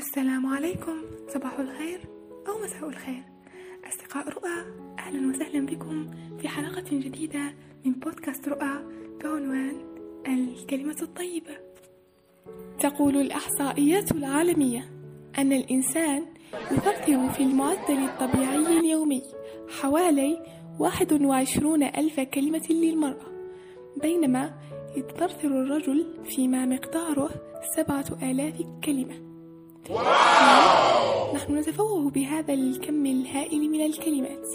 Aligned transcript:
السلام 0.00 0.46
عليكم. 0.46 0.96
صباح 1.28 1.58
الخير 1.58 2.00
أو 2.48 2.64
مساء 2.64 2.88
الخير. 2.88 3.22
أصدقاء 3.88 4.28
رؤى 4.28 4.64
أهلا 4.98 5.28
وسهلا 5.28 5.66
بكم 5.66 6.10
في 6.38 6.48
حلقة 6.48 6.84
جديدة 6.92 7.54
من 7.84 7.92
بودكاست 7.92 8.48
رؤى 8.48 8.84
بعنوان 9.24 9.72
الكلمة 10.26 10.96
الطيبة. 11.02 11.56
تقول 12.78 13.16
الإحصائيات 13.16 14.12
العالمية 14.12 14.90
أن 15.38 15.52
الإنسان 15.52 16.26
يثرثر 16.72 17.30
في 17.30 17.42
المعدل 17.42 18.04
الطبيعي 18.04 18.78
اليومي 18.78 19.22
حوالي 19.80 20.42
21 20.78 21.82
ألف 21.82 22.20
كلمة 22.20 22.66
للمرأة 22.70 23.26
بينما 24.02 24.54
يتثرثر 24.96 25.48
الرجل 25.48 26.24
فيما 26.24 26.66
مقداره 26.66 27.30
سبعة 27.76 28.30
آلاف 28.30 28.54
كلمة. 28.84 29.29
نحن 31.34 31.56
نتفوه 31.58 32.10
بهذا 32.10 32.54
الكم 32.54 33.06
الهائل 33.06 33.70
من 33.70 33.80
الكلمات 33.80 34.46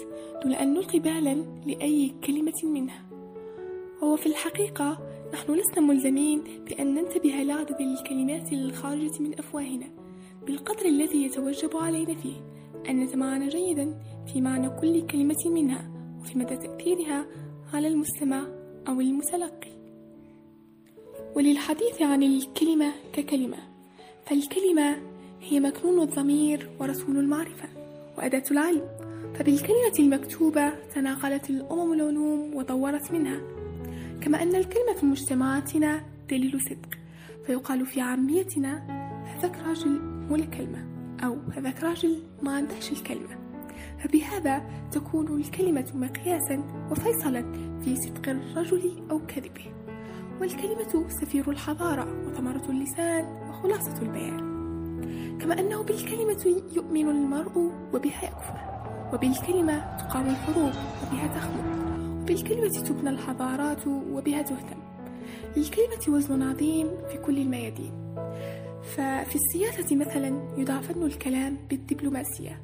دون 0.42 0.52
أن 0.52 0.74
نلقي 0.74 0.98
بالا 0.98 1.44
لأي 1.66 2.14
كلمة 2.26 2.52
منها. 2.64 3.02
وهو 4.02 4.16
في 4.16 4.26
الحقيقة 4.26 4.98
نحن 5.34 5.52
لسنا 5.52 5.80
ملزمين 5.80 6.42
بأن 6.68 6.94
ننتبه 6.94 7.30
لعدد 7.30 7.80
الكلمات 7.80 8.52
الخارجة 8.52 9.22
من 9.22 9.38
أفواهنا 9.38 9.86
بالقدر 10.46 10.86
الذي 10.86 11.24
يتوجب 11.24 11.76
علينا 11.76 12.14
فيه 12.14 12.36
أن 12.88 13.00
نتمعن 13.00 13.48
جيدا 13.48 14.00
في 14.32 14.40
معنى 14.40 14.68
كل 14.68 15.06
كلمة 15.06 15.44
منها 15.46 15.90
وفي 16.20 16.38
مدى 16.38 16.56
تأثيرها 16.56 17.26
على 17.74 17.88
المستمع 17.88 18.46
أو 18.88 19.00
المتلقي. 19.00 19.70
وللحديث 21.34 22.02
عن 22.02 22.22
الكلمة 22.22 22.92
ككلمة 23.12 23.58
فالكلمة 24.26 25.15
هي 25.42 25.60
مكنون 25.60 26.02
الضمير 26.02 26.70
ورسول 26.80 27.18
المعرفة 27.18 27.68
وأداة 28.18 28.44
العلم 28.50 28.82
فبالكلمة 29.34 29.92
المكتوبة 29.98 30.72
تناقلت 30.94 31.50
الأمم 31.50 31.92
العلوم 31.92 32.54
وطورت 32.54 33.12
منها. 33.12 33.40
كما 34.20 34.42
أن 34.42 34.54
الكلمة 34.54 34.92
في 35.00 35.06
مجتمعاتنا 35.06 36.02
دليل 36.30 36.60
صدق 36.60 36.98
فيقال 37.46 37.86
في 37.86 38.00
عاميتنا 38.00 38.86
هذاك 39.26 39.58
راجل 39.66 40.00
مو 40.02 40.36
كلمة 40.36 40.86
أو 41.24 41.36
هذاك 41.56 41.82
راجل 41.82 42.22
ما 42.42 42.56
عندهش 42.56 42.92
الكلمة. 42.92 43.36
فبهذا 43.98 44.62
تكون 44.92 45.40
الكلمة 45.40 45.86
مقياسا 45.94 46.88
وفيصلا 46.90 47.52
في 47.80 47.96
صدق 47.96 48.28
الرجل 48.28 49.06
أو 49.10 49.26
كذبه. 49.26 49.72
والكلمة 50.40 51.08
سفير 51.08 51.50
الحضارة 51.50 52.26
وثمرة 52.26 52.70
اللسان 52.70 53.24
وخلاصة 53.24 54.02
البيان. 54.02 54.55
كما 55.40 55.60
أنه 55.60 55.82
بالكلمة 55.82 56.62
يؤمن 56.72 57.08
المرء 57.08 57.70
وبها 57.94 58.24
يكفر 58.24 58.66
وبالكلمة 59.14 59.96
تقام 59.96 60.26
الحروب 60.26 60.72
وبها 61.02 61.26
تخمد 61.26 61.76
وبالكلمة 62.22 62.68
تبنى 62.68 63.10
الحضارات 63.10 63.86
وبها 63.86 64.42
تهتم. 64.42 64.76
للكلمة 65.56 66.16
وزن 66.16 66.42
عظيم 66.42 66.88
في 67.08 67.18
كل 67.18 67.38
الميادين. 67.38 67.92
ففي 68.96 69.34
السياسة 69.34 69.96
مثلا 69.96 70.54
يدعى 70.58 70.82
فن 70.82 71.02
الكلام 71.02 71.56
بالدبلوماسية. 71.70 72.60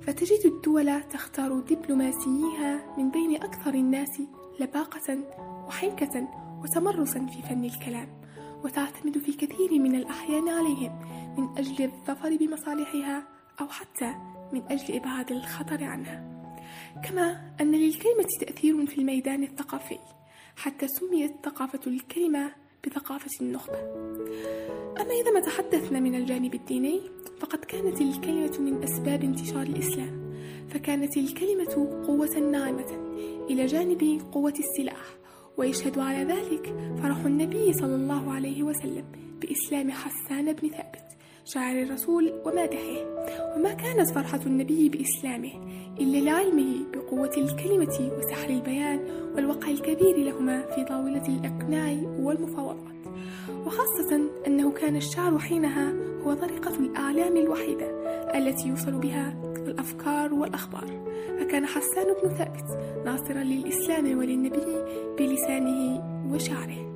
فتجد 0.00 0.40
الدول 0.44 1.02
تختار 1.02 1.60
دبلوماسييها 1.60 2.98
من 2.98 3.10
بين 3.10 3.42
أكثر 3.42 3.74
الناس 3.74 4.22
لباقة 4.60 5.18
وحنكة 5.68 6.28
وتمرسا 6.62 7.26
في 7.26 7.42
فن 7.42 7.64
الكلام 7.64 8.08
وتعتمد 8.64 9.18
في 9.18 9.32
كثير 9.32 9.78
من 9.78 9.94
الأحيان 9.94 10.48
عليهم 10.48 10.98
من 11.38 11.58
أجل 11.58 11.84
الظفر 11.84 12.36
بمصالحها 12.36 13.22
أو 13.60 13.68
حتى 13.68 14.14
من 14.52 14.62
أجل 14.70 14.94
إبعاد 14.94 15.32
الخطر 15.32 15.84
عنها. 15.84 16.36
كما 17.04 17.54
أن 17.60 17.72
للكلمة 17.72 18.26
تأثير 18.40 18.86
في 18.86 18.98
الميدان 18.98 19.42
الثقافي 19.42 19.98
حتى 20.56 20.88
سميت 20.88 21.32
ثقافة 21.44 21.80
الكلمة 21.86 22.52
بثقافة 22.86 23.30
النخبة 23.40 23.78
أما 25.00 25.12
إذا 25.22 25.30
ما 25.34 25.40
تحدثنا 25.40 26.00
من 26.00 26.14
الجانب 26.14 26.54
الديني 26.54 27.00
فقد 27.40 27.58
كانت 27.58 28.00
الكلمة 28.00 28.58
من 28.58 28.82
أسباب 28.82 29.24
انتشار 29.24 29.62
الإسلام. 29.62 30.26
فكانت 30.70 31.16
الكلمة 31.16 32.04
قوة 32.06 32.38
ناعمة 32.38 32.90
إلى 33.50 33.66
جانب 33.66 34.22
قوة 34.32 34.54
السلاح 34.58 35.04
ويشهد 35.56 35.98
على 35.98 36.24
ذلك 36.24 36.74
فرح 37.02 37.16
النبي 37.16 37.72
صلى 37.72 37.94
الله 37.94 38.32
عليه 38.32 38.62
وسلم 38.62 39.04
بإسلام 39.40 39.90
حسان 39.90 40.52
بن 40.52 40.68
ثابت. 40.68 40.85
شاعر 41.46 41.82
الرسول 41.82 42.32
ومادحه 42.44 42.96
وما 43.56 43.72
كانت 43.72 44.10
فرحة 44.10 44.40
النبي 44.46 44.88
بإسلامه 44.88 45.52
إلا 46.00 46.18
لعلمه 46.18 46.74
بقوة 46.94 47.30
الكلمة 47.36 48.10
وسحر 48.18 48.50
البيان 48.50 49.00
والوقع 49.34 49.68
الكبير 49.68 50.16
لهما 50.16 50.66
في 50.74 50.84
طاولة 50.84 51.28
الإقناع 51.28 51.96
والمفاوضات. 52.18 52.96
وخاصة 53.66 54.30
أنه 54.46 54.72
كان 54.72 54.96
الشعر 54.96 55.38
حينها 55.38 55.92
هو 56.22 56.34
طريقة 56.34 56.74
الأعلام 56.80 57.36
الوحيدة 57.36 57.86
التي 58.38 58.68
يوصل 58.68 58.92
بها 58.92 59.34
الأفكار 59.56 60.34
والأخبار. 60.34 61.04
فكان 61.40 61.66
حسان 61.66 62.06
بن 62.22 62.28
ثابت 62.28 62.78
ناصرا 63.04 63.42
للإسلام 63.42 64.18
وللنبي 64.18 64.84
بلسانه 65.18 66.02
وشعره. 66.32 66.86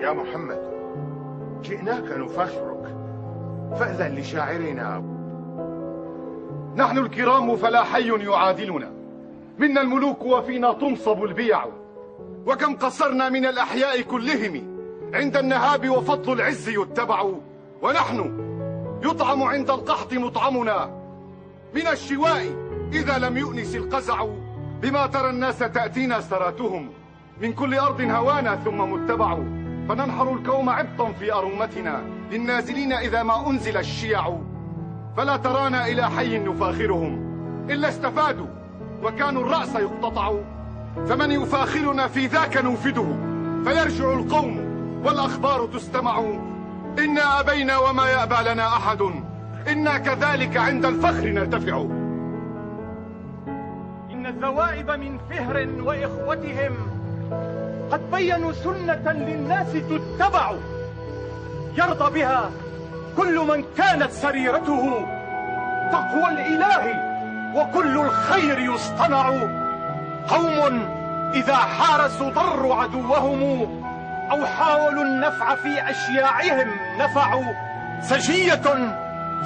يا 0.00 0.12
محمد. 0.12 0.79
جئناك 1.62 2.18
نفخرك 2.18 2.96
فأذن 3.78 4.14
لشاعرنا. 4.14 5.02
نحن 6.76 6.98
الكرام 6.98 7.56
فلا 7.56 7.84
حي 7.84 8.08
يعادلنا. 8.08 8.92
منا 9.58 9.80
الملوك 9.80 10.22
وفينا 10.22 10.72
تنصب 10.72 11.24
البيع. 11.24 11.64
وكم 12.46 12.76
قصرنا 12.76 13.28
من 13.28 13.46
الأحياء 13.46 14.00
كلهم. 14.00 14.80
عند 15.14 15.36
النهاب 15.36 15.88
وفضل 15.88 16.32
العز 16.32 16.68
يتبع. 16.68 17.24
ونحن 17.82 18.18
يطعم 19.04 19.42
عند 19.42 19.70
القحط 19.70 20.12
مطعمنا. 20.12 20.90
من 21.74 21.86
الشواء 21.86 22.46
إذا 22.92 23.18
لم 23.18 23.36
يؤنس 23.36 23.76
القزع. 23.76 24.26
بما 24.82 25.06
ترى 25.06 25.30
الناس 25.30 25.58
تأتينا 25.58 26.20
سراتهم. 26.20 26.88
من 27.42 27.52
كل 27.52 27.78
أرض 27.78 28.00
هوانا 28.00 28.56
ثم 28.56 28.92
متبع. 28.92 29.59
فننحر 29.88 30.32
الكوم 30.32 30.68
عبطا 30.68 31.12
في 31.12 31.32
أرومتنا 31.32 32.02
للنازلين 32.30 32.92
إذا 32.92 33.22
ما 33.22 33.50
أنزل 33.50 33.76
الشيع 33.76 34.36
فلا 35.16 35.36
ترانا 35.36 35.86
إلى 35.86 36.10
حي 36.10 36.38
نفاخرهم 36.38 37.30
إلا 37.70 37.88
استفادوا 37.88 38.46
وكانوا 39.02 39.42
الرأس 39.42 39.74
يقتطع. 39.74 40.32
فمن 41.08 41.30
يفاخرنا 41.30 42.08
في 42.08 42.26
ذاك 42.26 42.56
نوفده 42.56 43.06
فيرجع 43.64 44.12
القوم 44.12 44.58
والأخبار 45.04 45.66
تستمع. 45.66 46.20
إنا 46.98 47.40
أبينا 47.40 47.78
وما 47.78 48.08
يأبى 48.08 48.50
لنا 48.52 48.66
أحد 48.66 49.02
إنا 49.68 49.98
كذلك 49.98 50.56
عند 50.56 50.84
الفخر 50.84 51.26
نرتفع. 51.28 51.86
إن 54.10 54.26
الذوائب 54.26 54.90
من 54.90 55.18
فهر 55.30 55.68
وإخوتهم 55.80 56.72
قد 57.92 58.10
بينوا 58.10 58.52
سنة 58.52 59.12
للناس 59.12 59.66
تتبع. 59.72 60.52
يرضى 61.76 62.20
بها 62.20 62.50
كل 63.16 63.38
من 63.38 63.64
كانت 63.76 64.12
سريرته 64.12 65.06
تقوى 65.92 66.28
الإله 66.28 67.10
وكل 67.54 67.98
الخير 68.00 68.58
يصطنع. 68.58 69.30
قوم 70.28 70.88
إذا 71.34 71.56
حارسوا 71.56 72.30
ضروا 72.30 72.74
عدوهم 72.74 73.42
أو 74.30 74.46
حاولوا 74.46 75.02
النفع 75.02 75.54
في 75.54 75.90
أشياعهم 75.90 76.68
نفعوا. 76.98 77.52
سجية 78.02 78.94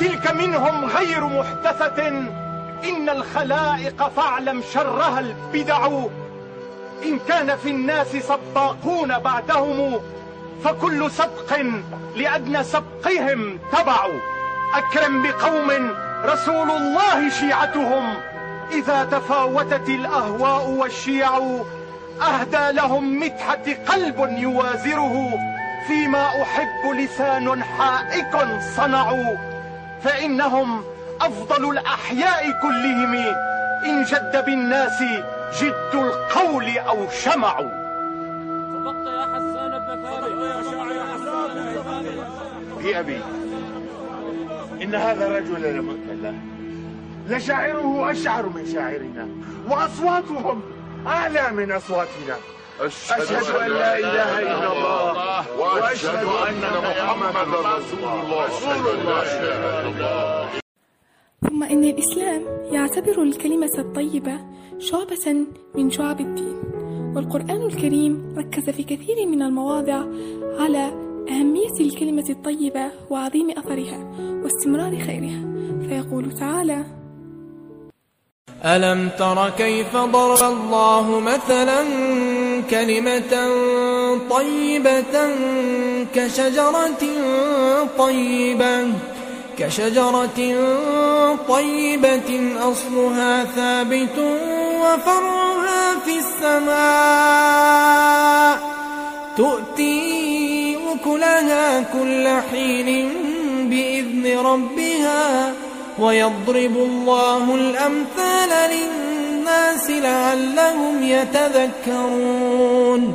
تلك 0.01 0.35
منهم 0.35 0.85
غير 0.85 1.27
محدثة 1.27 2.09
إن 2.89 3.09
الخلائق 3.09 4.09
فاعلم 4.09 4.63
شرها 4.73 5.21
البدع. 5.21 5.89
إن 7.05 7.19
كان 7.29 7.57
في 7.57 7.71
الناس 7.71 8.17
سباقون 8.17 9.19
بعدهم 9.19 10.01
فكل 10.65 11.11
سبق 11.11 11.59
لأدنى 12.17 12.65
سبقهم 12.65 13.59
تبع. 13.73 14.07
أكرم 14.75 15.23
بقوم 15.23 15.91
رسول 16.25 16.71
الله 16.71 17.29
شيعتهم. 17.31 18.15
إذا 18.73 19.05
تفاوتت 19.05 19.89
الأهواء 19.89 20.69
والشيع 20.69 21.39
أهدى 22.23 22.73
لهم 22.73 23.21
مدحة 23.21 23.65
قلب 23.89 24.37
يوازره. 24.39 25.39
فيما 25.87 26.43
أحب 26.43 26.91
لسان 26.97 27.65
حائك 27.65 28.37
صنعوا 28.77 29.37
فإنهم 30.03 30.85
أفضل 31.21 31.71
الأحياء 31.71 32.61
كلهم. 32.63 33.15
إن 33.85 34.05
جد 34.05 34.45
بالناس 34.47 35.03
جد 35.53 35.95
القول 35.95 36.79
أو 36.79 37.09
شمعوا 37.11 37.71
صدقت 38.75 39.07
يا 39.07 39.25
حسان 39.35 39.73
بن 39.79 40.03
ثابت. 40.03 40.37
بأبي 42.85 43.21
إن 44.83 44.95
هذا 44.95 45.27
الرجل 45.27 45.63
لمؤتلى 45.63 46.35
لشاعره 47.29 48.11
أشعر 48.11 48.47
من 48.47 48.67
شاعرنا 48.73 49.29
وأصواتهم 49.69 50.63
أعلى 51.07 51.51
من 51.53 51.73
أصواتنا. 51.73 52.37
أشهد 52.81 53.57
أن 53.63 53.71
لا 53.71 53.99
إله 53.99 54.39
إلا 54.39 54.73
الله. 54.73 55.59
وأشهد 55.59 56.25
أن 56.25 56.63
محمدا 56.83 57.59
رسول 57.77 58.05
الله. 59.85 60.64
ثم 61.49 61.63
إن 61.63 61.85
الإسلام 61.85 62.43
يعتبر 62.73 63.23
الكلمة 63.23 63.71
الطيبة 63.79 64.41
شعبة 64.79 65.47
من 65.75 65.91
شعب 65.91 66.21
الدين 66.21 66.57
والقرآن 67.17 67.63
الكريم 67.63 68.35
ركز 68.39 68.71
في 68.71 68.83
كثير 68.83 69.27
من 69.27 69.43
المواضع 69.43 70.05
على 70.59 70.93
أهمية 71.29 71.81
الكلمة 71.81 72.25
الطيبة 72.31 72.91
وعظيم 73.11 73.51
أثرها 73.51 74.13
واستمرار 74.43 74.99
خيرها. 74.99 75.41
فيقول 75.89 76.33
تعالى 76.33 76.85
ألم 78.65 79.09
تر 79.19 79.51
كيف 79.51 79.97
ضرب 79.97 80.53
الله 80.53 81.21
مثلا 81.21 81.83
كلمة 82.71 83.33
طيبة 84.31 85.15
كشجرة 86.15 86.99
طيبة؟ 87.99 88.93
كشجرة 89.59 90.39
طيبة 91.49 92.53
أصلها 92.61 93.45
ثابت 93.45 94.19
وفرعها 94.81 95.99
في 96.05 96.19
السماء. 96.19 97.55
تؤتي 99.37 100.79
أكلها 100.93 101.81
كل 101.81 102.29
حين 102.51 103.13
بإذن 103.71 104.39
ربها 104.39 105.53
ويضرب 105.99 106.77
الله 106.77 107.55
الأمثال 107.55 108.71
للناس 108.71 109.91
لعلهم 109.91 111.03
يتذكرون. 111.03 113.15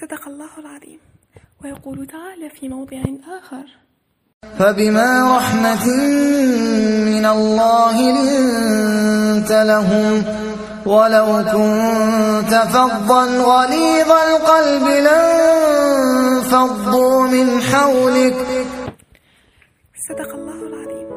صدق 0.00 0.22
الله 0.28 0.58
العظيم. 0.58 1.00
ويقول 1.64 2.06
تعالى 2.06 2.50
في 2.50 2.68
موضع 2.68 3.02
آخر. 3.38 3.64
فبما 4.58 5.36
رحمة 5.36 5.86
من 7.10 7.24
الله 7.26 7.96
لنت 8.16 9.52
لهم 9.52 10.24
ولو 10.86 11.26
كنت 11.54 12.52
فظا 12.74 13.24
غليظ 13.50 14.10
القلب 14.28 14.86
لانفضوا 15.06 16.76
من 17.34 17.46
حولك. 17.60 18.38
صدق 20.08 20.30
الله 20.34 20.60
العظيم. 20.70 21.08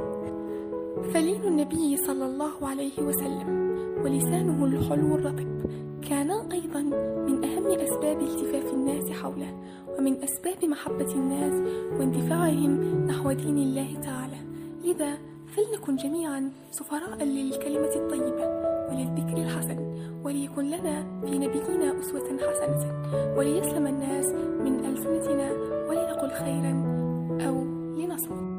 فلين 1.14 1.44
النبي 1.44 1.98
صلى 2.08 2.26
الله 2.26 2.70
عليه 2.70 2.98
وسلم 3.00 3.50
ولسانه 4.04 4.66
الحلو 4.66 5.16
الرطب 5.16 5.50
كانا 6.10 6.38
أيضا 6.52 6.82
من 7.28 7.37
أهم 7.68 7.80
أسباب 7.80 8.22
التفاف 8.22 8.74
الناس 8.74 9.12
حوله 9.12 9.54
ومن 10.00 10.24
أسباب 10.24 10.66
محبة 10.66 11.12
الناس 11.16 11.54
واندفاعهم 12.00 13.06
نحو 13.08 13.32
دين 13.32 13.58
الله 13.58 14.00
تعالى. 14.02 14.38
لذا 14.84 15.18
فلنكن 15.48 15.96
جميعا 15.96 16.52
سفراء 16.72 17.24
للكلمة 17.24 17.96
الطيبة 17.96 18.46
وللذكر 18.90 19.38
الحسن 19.38 19.78
وليكن 20.24 20.66
لنا 20.66 21.22
في 21.26 21.40
نبينا 21.40 22.00
أسوة 22.00 22.38
حسنة 22.38 23.02
وليسلم 23.38 23.88
الناس 23.88 24.26
من 24.66 24.86
ألسنتنا 24.86 25.52
ولنقل 25.90 26.30
خيرا 26.30 26.74
أو 27.48 27.64
لنصمت 27.98 28.57